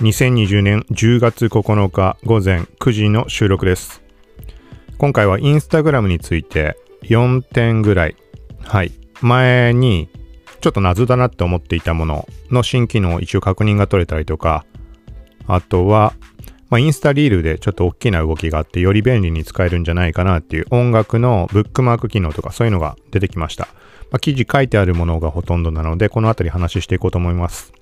[0.00, 4.02] 2020年10月9日午前9時の収録です。
[4.98, 8.16] 今回はインスタグラムについて4点ぐらい、
[8.64, 10.08] はい、前に
[10.60, 14.66] ちょっと謎だなって思っていたものの新機能を一応確認が取れたりとか、
[15.46, 16.12] あとは、
[16.70, 23.68] まあ、インスタリールでちょっと大きな動きがあってより便利に使えるんじゃないかなっていう音楽のブックマーク機能とかそういうのが出てきました。
[24.10, 27.72] まあ、記事書いてあるものがほとんどなので、このあたり話していこうと思います。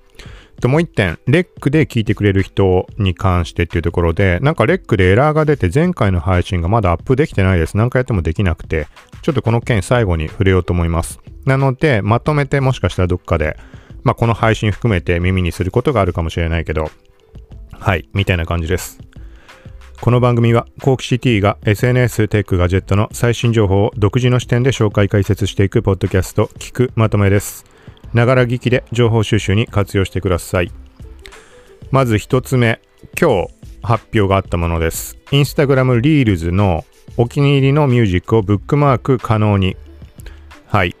[0.63, 7.75] でもう一点、レックで聞いてくれる人に関してっていうところで、なんかレックでエラーが出て前回の配信がまだアップできてないです。
[7.75, 8.87] 何回やってもできなくて、
[9.23, 11.19] ちょっとこの件最後に触れようと思います。
[11.43, 13.57] なので、まとめてもしかしたらどっかで、
[14.03, 16.89] まあこの配信含めて耳にすることがあるかもしれないけど、
[17.73, 19.01] はい、みたいな感じです。
[19.99, 27.72] この番組は、コーキシティが SNS、テック、ガジェットの最新情報を独自の視点で紹介解説していくポッドキャスト、聞くまとめです。
[28.13, 30.71] ながら聞きで情報収集に活用してください。
[31.91, 32.79] まず一つ目、
[33.19, 35.17] 今日発表があったものです。
[35.31, 36.85] インスタグラムリールズの
[37.17, 39.75] お気に入りのミュージックをブックマーク可能に。
[40.67, 40.95] はい。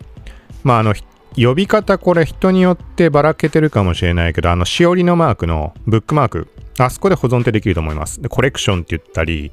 [0.63, 0.93] まあ、あの、
[1.35, 6.47] 呼び方これ人によってばらけてるかもしれないけど、あの、しおりのマークのブックマーク、
[6.79, 8.21] あそこで保存ってできると思います。
[8.21, 9.51] で、コレクションって言ったり、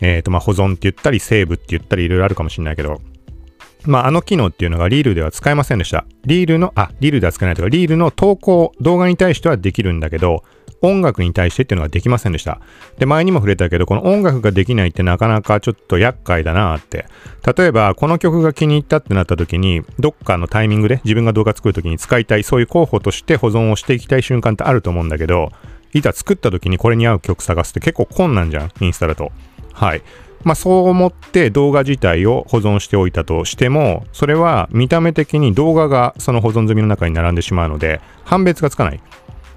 [0.00, 3.00] えっ、と、まあ、保存って言ったり、セーブって言ったり、いろいろあるかもしれないけど、
[3.86, 6.04] まあ、あの機能っていうのがリールでは使えませんでした。
[6.24, 10.42] リールの、あ、リールでは使えないとか、リールの投稿、動画に対してはできるんだけど、
[10.82, 12.60] 音楽に対してっていうのができませんでした。
[12.98, 17.06] で、前にも触れたけど、この音楽ができないってなかなかちょっと厄介だなって。
[17.56, 25.50] 例えば、この曲が気に入ったってなった時に、どっかのタイミングで自分が動画作る時に使いたい、そういう候補として保存をしていきたい瞬間ってあると思うんだけど、
[25.92, 29.32] いざ作った時にこれに合う曲探すって結構困難じゃん、インスタだと。
[29.72, 30.02] はい。
[30.44, 39.00] まあそう思って動画自体を保存しておいたとしても、それは見た目的に動画がその保存済みの中に並んでしまうので、判別がつかない。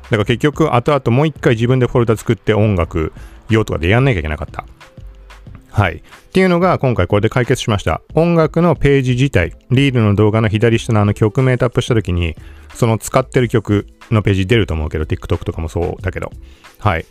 [0.09, 3.13] だから結局、後々もう一回自分でフォルダ作って音楽
[3.49, 4.65] 用とかでやんなきゃいけなかった。
[5.71, 5.97] はい。
[5.97, 8.01] っていうのが今回これで解決しました。
[8.15, 12.35] 音楽のページ自体、リールの動画の左下のあの曲名タップした時に、
[12.73, 16.31] その使ってる曲のページ出ると思うけど、TikTok とかもそうだけど。
[16.79, 17.05] はい。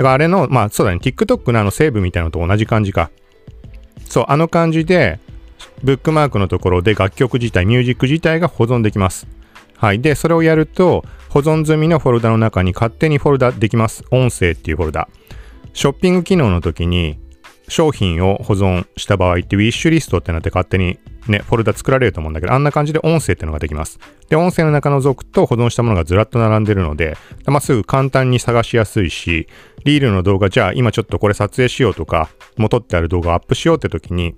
[0.00, 3.10] だからあれの、まあそうだね、TikTok のあのセーブみたいなのと同じ感じか。
[4.06, 5.20] そう、あの感じで、
[5.84, 9.26] ブックマークのところで楽曲自体、ミュージック自体が保存できます。
[9.76, 10.00] はい。
[10.00, 14.02] で、それをやると、保存済みのフォルダの中に勝手にフォルダできます。
[14.10, 15.06] 音声っていうフォルダ。
[15.74, 17.18] ショッピング機能の時に、
[17.70, 20.98] 商品を保存した場合って、ウィッシュリストってなって勝手に
[21.28, 23.98] ね、フォルダ作られると思うんだけど、あんな感じで音声ってのができます。
[24.28, 27.16] で、音声の中覗くと保存したものがずらっと並んでるので、
[27.46, 29.48] まあ、すぐ簡単に探しやすいし、
[29.84, 34.34] リールの動画、じゃあ今ちょっとこれ撮影しようとか、元ってある動画をアップしようって時に、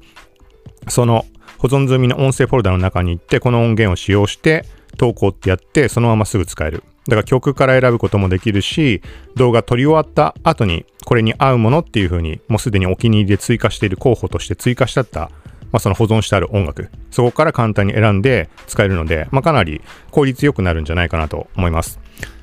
[0.89, 1.25] その
[1.59, 4.67] 保存済みの音声フォルダの中に行って、この音源を使用して
[4.99, 6.83] 投稿ってやって、そのまますぐ使える。
[7.09, 9.03] だから曲から選ぶこともできるし、
[9.37, 15.31] 動画撮り終わった後にこれに合うものっていう風にもうすでにお気に入りで追加している候補として追加してあった、ま
[15.75, 19.81] あ、その保存してある音楽、そこから簡単に選んで使えるので、まあ、かなり
[20.11, 21.99] 効率良くなるんじゃないかなと思います。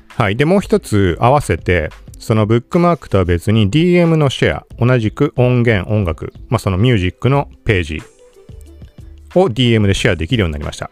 [0.08, 0.36] はい。
[0.36, 8.02] で、もう一つ合わせて、そのブックマークとは別に DM のシェア、同じく音源、音楽、まあ、そのミュージックのページ
[9.34, 10.90] を DM でシェアできるようになりました。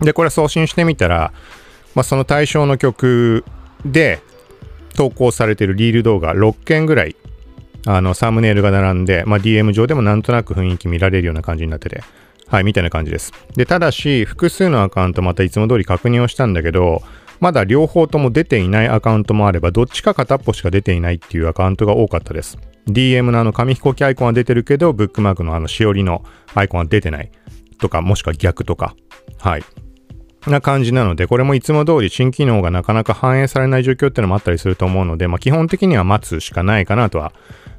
[0.00, 1.32] で、これ送信してみたら、
[1.96, 3.44] まあ、その対象の曲
[3.84, 4.20] で
[4.94, 7.16] 投稿されているリール動画6件ぐらい、
[7.86, 12.02] あの、サムネイルが並んで、まあ、DM 上でもなんとなく雰囲気見られるような感じになってて、
[12.48, 13.32] はい、みたいな感じです。
[13.56, 17.02] で、ただし、複数のアカウントまたいつも通り確認をしたんだけど、
[17.40, 22.58] まだ両方とも出ていないアカウントもあれば、どっちか片っぽしか出ていないっていうアカウントが多かったです。
[22.88, 26.24] DM のあの紙飛行機アイコンは出てるけど、ブックマークのあのしおりの
[26.54, 27.30] アイコンは出てない
[27.78, 28.94] とか、もしくは逆とか。
[29.38, 29.64] はい。
[30.50, 37.32] な感じなので、これもいつも通り新機能がなかなか反映されない状況ってのもあったりすると思うので、まあ基本的には待つしかないかなとは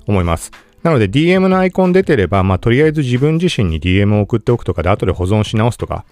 [0.08, 0.52] 思います。
[0.84, 6.06] なので DM のアイコン出てれば、まあとりあえず自分自身に DM を送っておくとかで後で保存し直すとか、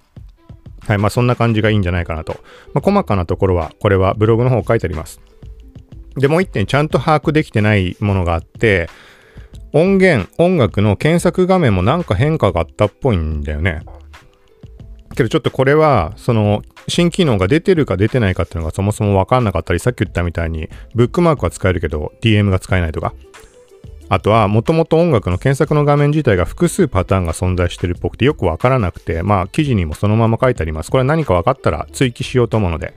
[0.88, 2.34] はい、まあそんな感じがいいんじゃないかなと。
[2.74, 5.22] まあ細かなところは、これはブログの方書いてあります。
[6.16, 8.90] で、もう一点ちゃんと把握できてないものがあって、
[9.74, 13.82] 音源、音楽の検索画面もなんか変化があったっぽいんだよね。
[15.16, 23.14] けどちょっとこれは、その、新機能が出てるか出てないかっていうのがそもそもわかんなかったり、さっき言ったみたいに、ブックマークは使えるけど、DM が使えないとか。
[24.08, 30.92] あとは、もともと音楽の検索の画面自体が複数パターンが存在してるっぽくてよくわからなくて、まあ、記事にもそのまま書いてあります。
[30.92, 32.94] これは何か分かったら追記しようと思うので。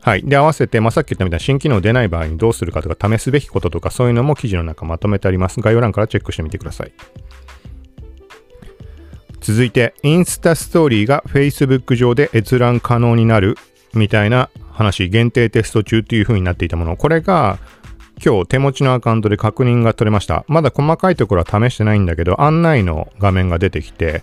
[0.00, 0.22] はい。
[0.24, 5.60] で、合わせて、まあ、さっき言ったみたいな新機能出ない場合にどうするかとか、試すべきこととか、そういうのも記事の中まとめてあります。
[5.60, 6.92] 概要欄からチェックしてみてください。
[9.42, 13.56] 続いて、インスタストーリーが Facebook 上で閲覧可能になる
[13.92, 16.96] みたいな話、限定テスト中っていう風になっていたもの。
[16.96, 17.58] これが
[18.24, 20.44] 今日手持ちのアカウントで確認が取れました。
[20.46, 24.22] まだ細かいところは試してないんだけど、案内の画面が出てきて、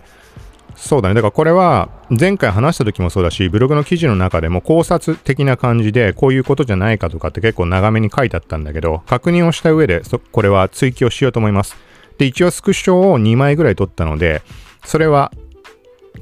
[0.74, 1.14] そうだね。
[1.14, 10.00] だからこれは前回話した時もそうだし、ブログの記事の中でも考察的な感じでこういうことじゃないかとかって結構長めに書いてあったんだけど、確認をした上で
[10.32, 11.76] これは追記をしようと思います。
[12.16, 14.40] で、一応スクショを2枚ぐらい取ったので、
[14.84, 15.32] それは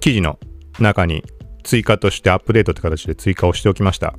[0.00, 0.38] 記事の
[0.78, 1.24] 中に
[1.64, 4.14] 追加としてアップデートって形で追加をしておきました。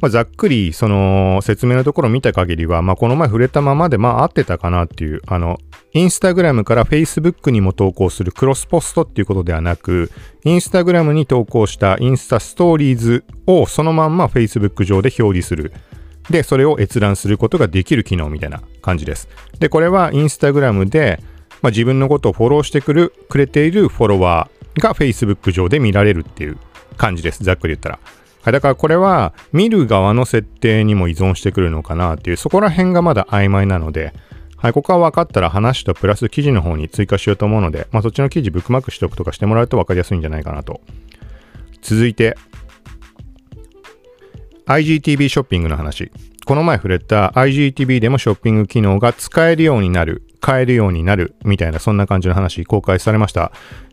[0.00, 5.58] まあ、ざっくりその説明のところを見た限りは、まあ、この前触れたままでまあ合ってたかなっていう、あの、
[5.92, 10.10] インスタグラムから Facebook にも投稿するクロスポストっていうことではなく、
[10.44, 15.72] インスタグラムに投稿したインスタストーリーズをそのまんま Facebook 上で表示する。
[16.28, 19.28] で、それを閲覧することができる機能みたいな感じです。
[19.58, 21.22] で、これはインスタグラムで、
[21.64, 26.58] まあ、自分のことをフォローしてくるくれているフォロワーが Facebook 上で見られるっていう
[26.98, 27.42] 感じです。
[27.42, 27.98] ざっくり言ったら。
[28.42, 34.12] はい、だからこれは見る側の設定にも依存してくるのかなっていう、そこら辺がまだ曖昧なので、
[34.58, 40.82] はい、ここは分かったら話とプラス記事の方に追加しようと思うので、まあ、そっちの記事ブックマークしておくとかしてもらうと分かりやすいんじゃないかなと。
[41.80, 42.36] 続いて、
[44.66, 46.12] IGTV ショッピングの話。
[46.44, 53.50] この前触れた IGTV でもショッピング機能が使えるようになる、買えるようになるみたいなそんな感じの話公開されました。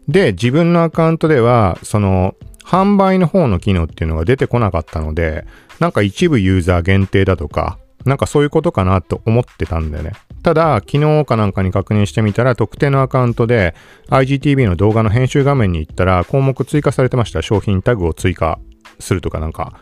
[0.09, 5.45] で、自分のアカウントでは、その販売の方の機能っていうのが出てこなかったので、
[5.79, 10.11] なんか一部ユーザー限定だとか、なんかそういうことかなと思ってたんだよね。
[10.43, 13.73] ただ、昨日かなんかに確認してみたら、特定のアカウントで
[14.09, 17.41] IGTV の動画の編集画面に行ったら、項目追加されてました。
[17.41, 18.59] 商品タグを追加
[18.99, 19.79] するとかなんか、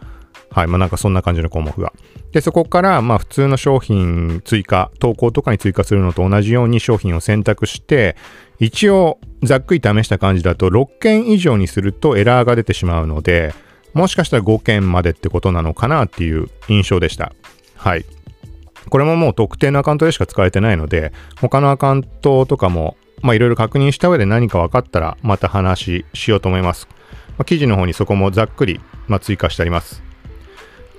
[0.51, 1.93] はい、まあなんかそんな感じの項目が。
[2.31, 8.15] で、そこから、まあ普通の商品追加、投稿とかに追加するのと同じように商品を選択して、
[8.59, 13.53] 一応ざっくり試した感じだと6件以上にするとエラーが出てしまうので、
[13.93, 17.33] もしかしたら5件までってことなのかなっていう印象でした。
[17.75, 18.05] はい。
[18.89, 26.87] これももう特定のアカウントでしか使えてないので、他のアカウントとかも、まあいろいろ確認した上で何か分かったらまた話しようと思います。
[27.45, 30.08] 記事の方にそこもざっくり、まあ、追加してあります。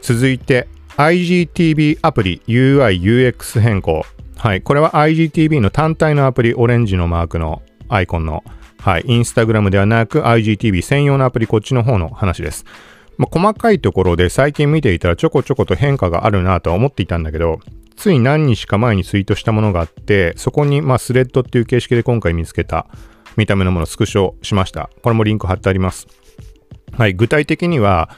[0.03, 4.05] 続いて、IGTV アプリ UI UX 変更。
[4.37, 4.63] はい。
[4.63, 8.45] これは IGTV の単体のアプリ、オレンジのマークのアイコンの、
[8.79, 9.05] はい。
[9.07, 12.65] インスタグラムではなく IGTV 専用のアプリ、こっちの方の話です。
[13.19, 17.61] まあ、細かいところで最近見ていたらちょこちょこと変化があるなとは思っていたんだけど、
[17.97, 22.87] つい何日か前にツイートしたものがあって、そこにまあスレッドっていう形式で今回見つけた
[23.37, 24.89] 見た目のものをスクショしました。
[25.03, 26.07] これもリンク貼ってあります。
[26.93, 27.13] はい。
[27.13, 28.09] 具体的には、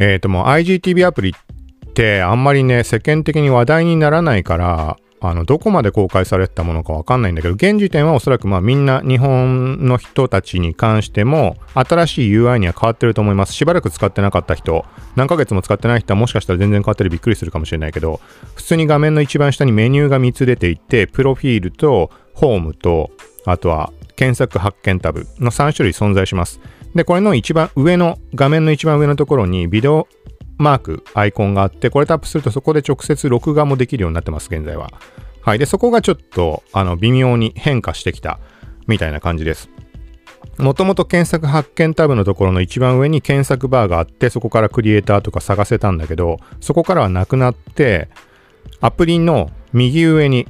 [0.00, 13.52] えっ、ー、ともう IGTV アプリってあんまりね、世間的に話題にならないから、あの、どこまで公開されてたものかわかんないんだけど、現時点はおそらくまあみんな日本の人たちに関しても新しい UI には変わってると思います。
[13.52, 14.86] しばらく使ってなかった人、
[15.16, 18.20] 何ヶ月も使ってない人はもしかしたら全然変わってるびっくりするかもしれないけど、
[18.54, 23.10] 普通に画面の一番下にメニューが3つ出ていて、プロフィールとホームと、
[23.44, 26.60] あとは検索発見タブの3種類存在します。
[26.94, 30.08] で、これの一番上の、画面の一番上のところにビデオ
[30.58, 34.90] マーク、アイコンがあって、これタップするとそこで直接録画もできるようになってます、現在は。
[35.40, 35.58] はい。
[35.58, 38.40] で、そこがちょっと、あの、微妙に変化してきた、
[38.86, 39.70] みたいな感じです。
[40.58, 48.10] もともと検索発見タブのところの一番上に検索バーがあって、そこからクリエイターとか探せたんだけど、そこからはなくなって、
[48.82, 50.46] アプリの右上に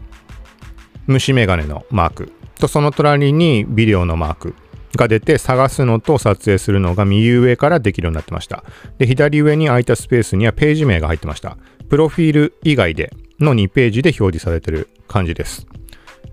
[1.06, 4.54] 虫眼鏡のマークとその隣にビデオのマーク
[4.96, 8.64] が出て探すのと撮影するのが右上からできるようになってました。
[8.98, 11.56] で、左上に空いたスペースにはページ名が入ってました。
[11.88, 15.66] プロフィール以外での2ページで表示されてる感じです。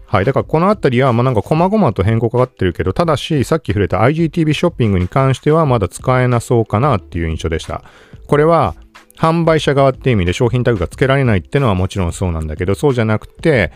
[0.05, 0.25] はい。
[0.25, 7.83] だからこのあたりは、まあなんか細々と変更かかってるけど、ただし、さっき触れた IGTV ショッピングに関してはまだ使えなそうかなっていう印象でした。
[8.27, 8.75] これは、
[9.17, 13.71] 販売者側って意味で商品タグが付けられないってのはもちろんそうなんだけど、そうじゃなくて、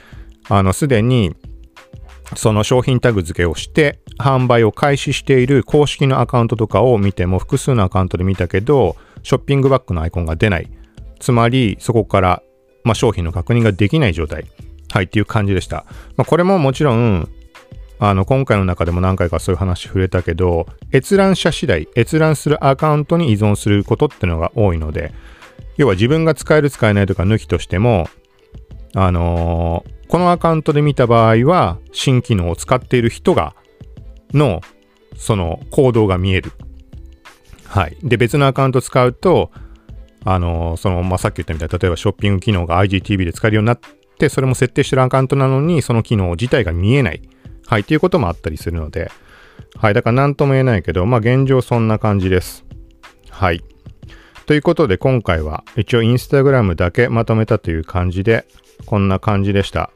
[0.48, 1.36] あの、すでに
[2.36, 10.70] その商品タグ付けをして販売を開始している公式のアカウントとかを見ても複数のアカウントで見たけどショッピングバッグのアイコンが出ない。
[11.20, 12.42] つまりそこから、
[12.84, 14.46] まあ、商品の確認ができない状態。
[14.92, 15.86] はいっていう感じでした、
[16.18, 17.30] まあ、これももちろん
[18.00, 25.14] あの今回の中でも何回かそういう話触れたけど閲覧者次第閲覧するアカウントに依存することってのが多いので
[25.78, 28.10] 要は自分が使える使えないとか抜きとしても
[28.94, 33.56] あのーこのアカウントで見た場合は、新機能を使っている人が、
[34.34, 34.60] の、
[35.16, 36.52] その行動が見える。
[37.66, 37.96] はい。
[38.04, 39.52] で、別のアカウント使うと、
[40.26, 43.80] あの、その、まあ、さっき言ったみたいに、例えばショッピング機能が IGTV で使えるようになっ
[44.18, 47.22] て、それも設定してるアカウントなのに、その機能自体が見えない。
[47.68, 47.82] はい。
[47.82, 49.10] っていうこともあったりするので、
[49.78, 49.94] はい。
[49.94, 52.66] だから何とも言えないけど、まあ、現状そんな感じです。
[53.30, 53.64] はい。
[54.46, 58.46] ということで今回は一応インスタグラムだけまとめたという感じで
[58.86, 59.92] こんな感じでした。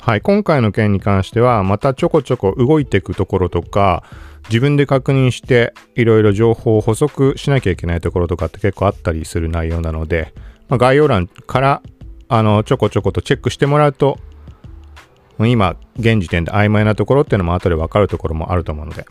[0.00, 0.20] はい。
[0.20, 4.04] 今回の件に関してはまたちょこちょこ動いていくところとか
[4.48, 10.32] 自分で確認していろいろ情報を補足しなきゃいけないところとかって結構あったりする内容なので、
[10.68, 11.82] まあ、概要欄から
[12.28, 14.18] あのちょこちょことチェックしてもらうと
[15.38, 19.06] 今現時点で曖昧なところっていうのも後で分かるところもあると思うので。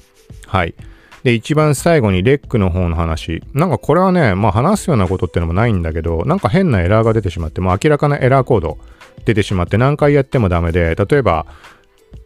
[0.48, 0.76] はい。
[1.24, 3.42] で一番最後にレックの方の話。
[3.54, 8.78] なんかこれはねまあ話すようなことっていうのもないんだけどなんか変なエラーが出てしまってもう明らかなエラーコード
[9.26, 11.46] 出てしまって何回やってもダメで例えば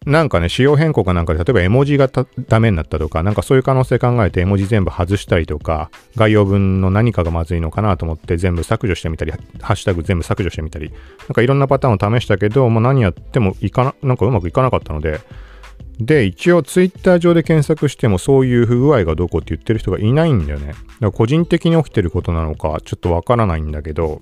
[0.06, 2.10] なんかね、仕様変更かなんかで、例えば絵文字が
[2.48, 9.32] ダメになったとか、なんかそういう可能性考えて絵文字全部外したりとか、概要文の何かがまずいのかなと思って全部削除してみたり、
[9.62, 15.20] ハッシュタグ全部削除してみたり、なんかいろんなパターンを試したけど、もう何やってもいかな、なんかうまくいかなかったので、
[16.00, 20.70] で、一応ツイッター上で検索してもそういう不具合がどこって言ってる人がいないんだよね。
[20.70, 24.20] だから個人的に起きてることなのかちょっとわからないんだけど、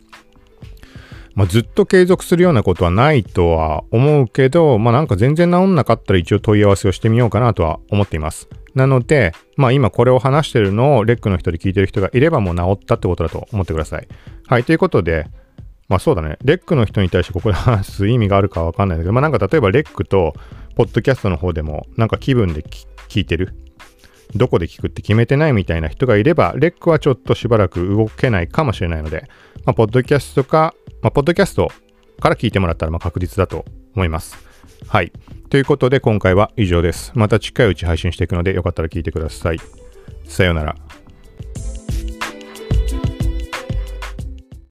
[1.36, 8.50] まあ、ずっと継続するようなことはないとは思うけど、まあ、なんか全然治んなかったら一応問い合わせをしてみようかなとは思っています。
[8.76, 14.08] なので、まあ今これを話してるのをレックの人で聞いてる人がいればもう治ったってことだと思ってください。
[14.48, 15.28] はい、ということで、
[15.88, 20.34] まあそうだね、レックの人に対してここで話す意味があるかわかんないんだけど、まあなんか例えばレックと
[20.76, 23.56] ポッドキャストの方でもなんか気分で聞いてる？
[24.36, 29.28] どこで聞くって決めてないみたいな人がいれば、レックはちょっとしばらく動けないかもしれないので、
[29.66, 31.72] まあ、ポッドキャストか、まあ、ポッドキャスト
[32.20, 33.66] から聞いてもらったらまあ確実だと
[33.96, 34.38] 思います。
[34.88, 35.12] はい。
[35.50, 37.12] ということで今回は以上です。
[37.16, 39.60] また近いうち配信していくのでよかったら聞いてください。
[40.26, 40.76] さようなら。